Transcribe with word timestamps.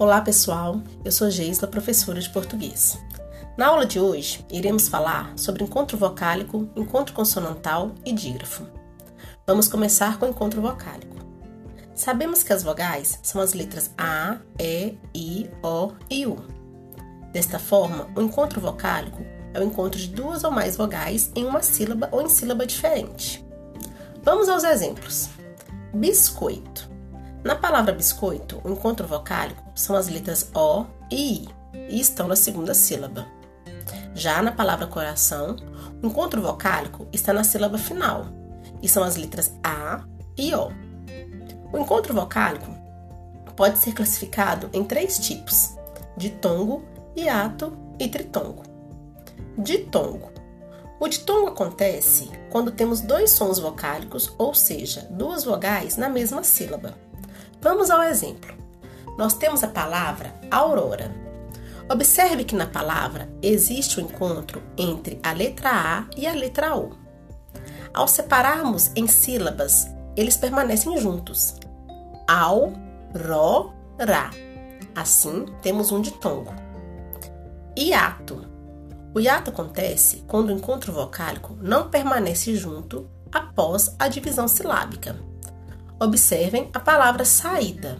Olá 0.00 0.22
pessoal, 0.22 0.80
eu 1.04 1.12
sou 1.12 1.28
Geisla, 1.28 1.68
professora 1.68 2.18
de 2.18 2.30
português. 2.30 2.98
Na 3.54 3.66
aula 3.66 3.84
de 3.84 4.00
hoje, 4.00 4.42
iremos 4.50 4.88
falar 4.88 5.30
sobre 5.36 5.62
encontro 5.62 5.98
vocálico, 5.98 6.70
encontro 6.74 7.14
consonantal 7.14 7.94
e 8.02 8.10
dígrafo. 8.10 8.66
Vamos 9.46 9.68
começar 9.68 10.18
com 10.18 10.24
o 10.24 10.28
encontro 10.30 10.62
vocálico. 10.62 11.16
Sabemos 11.94 12.42
que 12.42 12.50
as 12.50 12.62
vogais 12.62 13.20
são 13.22 13.42
as 13.42 13.52
letras 13.52 13.90
A, 13.98 14.38
E, 14.58 14.96
I, 15.14 15.50
O 15.62 15.92
e 16.08 16.26
U. 16.26 16.38
Desta 17.30 17.58
forma, 17.58 18.08
o 18.16 18.22
encontro 18.22 18.58
vocálico 18.58 19.22
é 19.52 19.60
o 19.60 19.64
encontro 19.64 20.00
de 20.00 20.08
duas 20.08 20.44
ou 20.44 20.50
mais 20.50 20.78
vogais 20.78 21.30
em 21.36 21.44
uma 21.44 21.60
sílaba 21.60 22.08
ou 22.10 22.22
em 22.22 22.28
sílaba 22.30 22.64
diferente. 22.64 23.44
Vamos 24.22 24.48
aos 24.48 24.64
exemplos. 24.64 25.28
Biscoito. 25.92 26.89
Na 27.42 27.54
palavra 27.54 27.94
biscoito, 27.94 28.60
o 28.62 28.70
encontro 28.70 29.06
vocálico 29.06 29.62
são 29.74 29.96
as 29.96 30.08
letras 30.08 30.50
O 30.54 30.84
e 31.10 31.44
I 31.44 31.48
e 31.88 31.98
estão 31.98 32.28
na 32.28 32.36
segunda 32.36 32.74
sílaba. 32.74 33.26
Já 34.14 34.42
na 34.42 34.52
palavra 34.52 34.86
coração, 34.86 35.56
o 36.02 36.06
encontro 36.06 36.42
vocálico 36.42 37.08
está 37.10 37.32
na 37.32 37.42
sílaba 37.42 37.78
final 37.78 38.26
e 38.82 38.88
são 38.88 39.02
as 39.02 39.16
letras 39.16 39.52
A 39.64 40.04
e 40.36 40.54
O. 40.54 40.70
O 41.72 41.78
encontro 41.78 42.12
vocálico 42.12 42.70
pode 43.56 43.78
ser 43.78 43.94
classificado 43.94 44.68
em 44.74 44.84
três 44.84 45.18
tipos: 45.18 45.74
ditongo, 46.18 46.84
hiato 47.16 47.72
e 47.98 48.06
tritongo. 48.06 48.64
Ditongo. 49.56 50.30
O 51.00 51.08
ditongo 51.08 51.48
acontece 51.48 52.30
quando 52.50 52.70
temos 52.70 53.00
dois 53.00 53.30
sons 53.30 53.58
vocálicos, 53.58 54.34
ou 54.36 54.52
seja, 54.52 55.08
duas 55.10 55.42
vogais 55.42 55.96
na 55.96 56.10
mesma 56.10 56.44
sílaba. 56.44 56.94
Vamos 57.62 57.90
ao 57.90 58.02
exemplo. 58.02 58.54
Nós 59.18 59.34
temos 59.34 59.62
a 59.62 59.68
palavra 59.68 60.34
aurora. 60.50 61.14
Observe 61.90 62.44
que 62.44 62.54
na 62.54 62.66
palavra 62.66 63.28
existe 63.42 63.98
o 63.98 64.02
um 64.02 64.06
encontro 64.06 64.62
entre 64.78 65.20
a 65.22 65.32
letra 65.32 65.70
A 65.70 66.04
e 66.16 66.26
a 66.26 66.32
letra 66.32 66.76
O. 66.76 66.96
Ao 67.92 68.08
separarmos 68.08 68.90
em 68.96 69.06
sílabas, 69.06 69.88
eles 70.16 70.36
permanecem 70.36 70.96
juntos. 70.96 71.56
Au, 72.26 72.72
ro, 73.14 73.72
ra. 73.98 74.30
Assim, 74.94 75.44
temos 75.60 75.92
um 75.92 76.00
ditongo. 76.00 76.54
Hiato. 77.76 78.48
O 79.12 79.20
hiato 79.20 79.50
acontece 79.50 80.24
quando 80.26 80.48
o 80.48 80.52
encontro 80.52 80.92
vocálico 80.92 81.58
não 81.60 81.90
permanece 81.90 82.54
junto 82.54 83.10
após 83.32 83.94
a 83.98 84.08
divisão 84.08 84.46
silábica. 84.46 85.29
Observem 86.02 86.70
a 86.72 86.80
palavra 86.80 87.26
saída. 87.26 87.98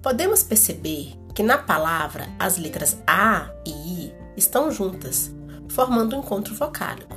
Podemos 0.00 0.44
perceber 0.44 1.12
que 1.34 1.42
na 1.42 1.58
palavra 1.58 2.28
as 2.38 2.56
letras 2.56 2.96
A 3.04 3.50
e 3.66 3.70
I 3.72 4.14
estão 4.36 4.70
juntas, 4.70 5.34
formando 5.68 6.14
um 6.14 6.20
encontro 6.20 6.54
vocálico. 6.54 7.16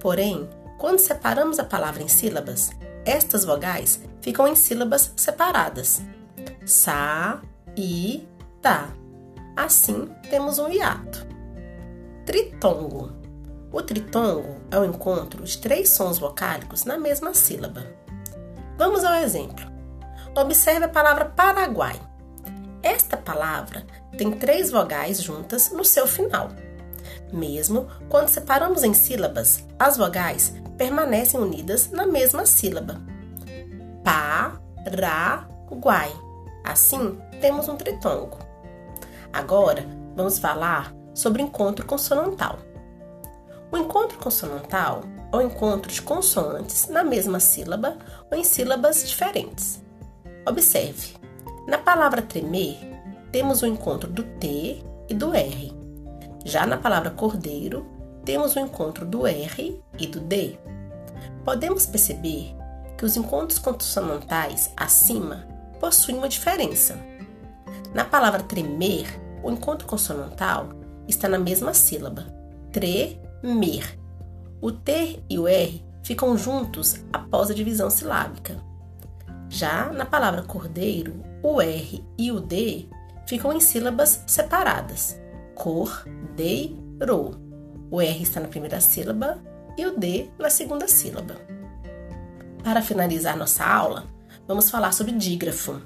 Porém, 0.00 0.48
quando 0.78 1.00
separamos 1.00 1.58
a 1.58 1.64
palavra 1.64 2.02
em 2.02 2.08
sílabas, 2.08 2.70
estas 3.04 3.44
vogais 3.44 4.00
ficam 4.22 4.48
em 4.48 4.56
sílabas 4.56 5.12
separadas. 5.14 6.00
Sa, 6.64 7.42
I, 7.76 8.26
Ta. 8.62 8.88
Assim, 9.54 10.08
temos 10.30 10.58
um 10.58 10.70
hiato. 10.70 11.26
Tritongo. 12.24 13.12
O 13.70 13.82
tritongo 13.82 14.62
é 14.70 14.78
o 14.78 14.84
encontro 14.86 15.44
de 15.44 15.58
três 15.58 15.90
sons 15.90 16.18
vocálicos 16.18 16.86
na 16.86 16.96
mesma 16.96 17.34
sílaba. 17.34 18.05
Vamos 18.76 19.04
ao 19.04 19.14
exemplo. 19.14 19.64
Observe 20.34 20.84
a 20.84 20.88
palavra 20.88 21.24
Paraguai. 21.24 21.98
Esta 22.82 23.16
palavra 23.16 23.86
tem 24.18 24.32
três 24.32 24.70
vogais 24.70 25.22
juntas 25.22 25.72
no 25.72 25.84
seu 25.84 26.06
final. 26.06 26.50
Mesmo 27.32 27.88
quando 28.08 28.28
separamos 28.28 28.84
em 28.84 28.92
sílabas, 28.92 29.64
as 29.78 29.96
vogais 29.96 30.52
permanecem 30.76 31.40
unidas 31.40 31.90
na 31.90 32.06
mesma 32.06 32.44
sílaba. 32.44 33.00
Pa, 34.04 34.60
ra, 34.94 35.48
guai. 35.70 36.12
Assim, 36.62 37.18
temos 37.40 37.68
um 37.68 37.76
tritongo. 37.76 38.38
Agora, 39.32 39.84
vamos 40.14 40.38
falar 40.38 40.94
sobre 41.14 41.42
encontro 41.42 41.86
consonantal. 41.86 42.58
O 43.72 43.76
encontro 43.76 44.18
consonantal 44.18 45.02
ou 45.36 45.42
encontro 45.42 45.92
de 45.92 46.00
consoantes 46.00 46.88
na 46.88 47.04
mesma 47.04 47.38
sílaba 47.38 47.96
ou 48.30 48.38
em 48.38 48.44
sílabas 48.44 49.06
diferentes. 49.06 49.82
Observe, 50.46 51.14
na 51.66 51.78
palavra 51.78 52.22
tremer, 52.22 52.78
temos 53.30 53.62
o 53.62 53.66
encontro 53.66 54.10
do 54.10 54.22
T 54.22 54.82
e 55.08 55.14
do 55.14 55.34
R. 55.34 55.72
Já 56.44 56.66
na 56.66 56.76
palavra 56.76 57.10
cordeiro, 57.10 57.86
temos 58.24 58.56
o 58.56 58.60
encontro 58.60 59.04
do 59.04 59.26
R 59.26 59.80
e 59.98 60.06
do 60.06 60.20
D. 60.20 60.58
Podemos 61.44 61.86
perceber 61.86 62.54
que 62.96 63.04
os 63.04 63.16
encontros 63.16 63.58
consonantais 63.58 64.72
acima 64.76 65.46
possuem 65.78 66.16
uma 66.16 66.28
diferença. 66.28 66.98
Na 67.92 68.04
palavra 68.04 68.42
tremer, 68.42 69.06
o 69.42 69.50
encontro 69.50 69.86
consonantal 69.86 70.70
está 71.06 71.28
na 71.28 71.38
mesma 71.38 71.74
sílaba, 71.74 72.26
tremer, 72.72 73.98
o 74.60 74.72
T 74.72 75.22
e 75.28 75.38
o 75.38 75.46
R 75.46 75.84
ficam 76.02 76.36
juntos 76.36 76.96
após 77.12 77.50
a 77.50 77.54
divisão 77.54 77.90
silábica. 77.90 78.56
Já 79.48 79.92
na 79.92 80.04
palavra 80.06 80.42
cordeiro, 80.42 81.22
o 81.42 81.60
R 81.60 82.04
e 82.18 82.32
o 82.32 82.40
D 82.40 82.86
ficam 83.26 83.52
em 83.52 83.60
sílabas 83.60 84.22
separadas. 84.26 85.20
Cordeiro. 85.54 87.40
O 87.90 88.00
R 88.00 88.22
está 88.22 88.40
na 88.40 88.48
primeira 88.48 88.80
sílaba 88.80 89.38
e 89.76 89.86
o 89.86 89.98
D 89.98 90.28
na 90.38 90.50
segunda 90.50 90.88
sílaba. 90.88 91.36
Para 92.64 92.82
finalizar 92.82 93.36
nossa 93.36 93.64
aula, 93.64 94.06
vamos 94.46 94.70
falar 94.70 94.92
sobre 94.92 95.12
dígrafo. 95.12 95.80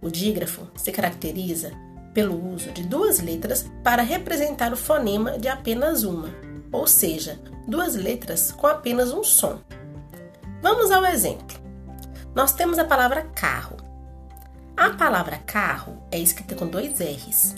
O 0.00 0.10
dígrafo 0.10 0.68
se 0.76 0.92
caracteriza 0.92 1.72
pelo 2.14 2.52
uso 2.52 2.70
de 2.70 2.84
duas 2.84 3.20
letras 3.20 3.68
para 3.82 4.02
representar 4.02 4.72
o 4.72 4.76
fonema 4.76 5.38
de 5.38 5.48
apenas 5.48 6.04
uma, 6.04 6.28
ou 6.72 6.86
seja, 6.86 7.38
duas 7.66 7.94
letras 7.94 8.52
com 8.52 8.66
apenas 8.66 9.12
um 9.12 9.22
som. 9.24 9.60
Vamos 10.62 10.90
ao 10.90 11.04
exemplo. 11.04 11.58
Nós 12.34 12.52
temos 12.52 12.78
a 12.78 12.84
palavra 12.84 13.22
carro. 13.34 13.76
A 14.76 14.90
palavra 14.90 15.38
carro 15.38 16.02
é 16.10 16.18
escrita 16.18 16.54
com 16.54 16.66
dois 16.66 17.00
R's. 17.00 17.54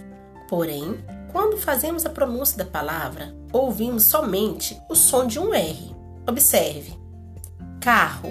Porém, 0.49 1.05
quando 1.33 1.59
fazemos 1.59 2.05
a 2.05 2.11
pronúncia 2.11 2.59
da 2.59 2.65
palavra, 2.65 3.35
ouvimos 3.53 4.05
somente 4.05 4.81
o 4.89 4.95
som 4.95 5.27
de 5.27 5.39
um 5.39 5.55
R. 5.55 5.95
Observe: 6.27 6.99
carro. 7.81 8.31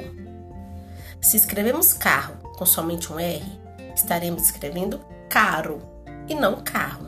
Se 1.22 1.38
escrevemos 1.38 1.94
carro 1.94 2.38
com 2.58 2.66
somente 2.66 3.12
um 3.12 3.20
R, 3.20 3.46
estaremos 3.94 4.44
escrevendo 4.44 5.00
caro 5.30 5.82
e 6.28 6.36
não 6.36 6.62
carro. 6.62 7.08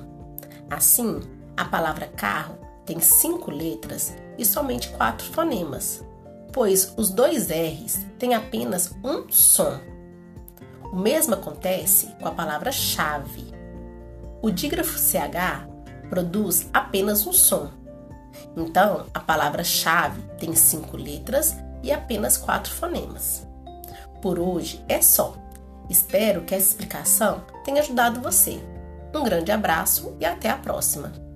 Assim, 0.70 1.20
a 1.58 1.66
palavra 1.66 2.08
carro 2.08 2.58
tem 2.92 3.00
cinco 3.00 3.50
letras 3.50 4.14
e 4.38 4.44
somente 4.44 4.90
quatro 4.90 5.26
fonemas, 5.32 6.04
pois 6.52 6.94
os 6.98 7.10
dois 7.10 7.48
R's 7.50 8.06
têm 8.20 8.34
apenas 8.34 8.94
um 9.02 9.32
som. 9.32 9.80
O 10.92 10.98
mesmo 10.98 11.34
acontece 11.34 12.08
com 12.20 12.28
a 12.28 12.32
palavra 12.32 12.70
chave. 12.70 13.46
O 14.42 14.52
dígrafo 14.52 15.00
CH 15.00 15.70
produz 16.10 16.70
apenas 16.74 17.26
um 17.26 17.32
som. 17.32 17.70
Então, 18.58 19.06
a 19.14 19.22
palavra 19.22 19.64
chave 19.64 20.22
tem 20.38 20.54
cinco 20.54 20.98
letras 20.98 21.56
e 21.82 21.94
apenas 21.94 22.36
quatro 22.36 22.74
fonemas. 22.74 23.48
Por 24.22 24.38
hoje 24.38 24.84
é 24.90 25.02
só. 25.02 25.38
Espero 25.90 26.42
que 26.42 26.54
essa 26.54 26.68
explicação 26.68 27.42
tenha 27.64 27.80
ajudado 27.80 28.20
você. 28.20 28.62
Um 29.16 29.24
grande 29.24 29.50
abraço 29.50 30.14
e 30.20 30.26
até 30.26 30.50
a 30.50 30.58
próxima! 30.58 31.31